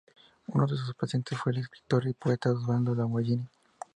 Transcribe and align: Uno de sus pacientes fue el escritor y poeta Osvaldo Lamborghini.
Uno 0.47 0.65
de 0.65 0.75
sus 0.77 0.95
pacientes 0.95 1.37
fue 1.37 1.51
el 1.51 1.59
escritor 1.59 2.07
y 2.07 2.13
poeta 2.13 2.51
Osvaldo 2.53 2.95
Lamborghini. 2.95 3.47